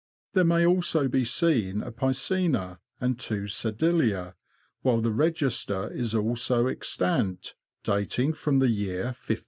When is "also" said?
0.65-1.07, 6.15-6.65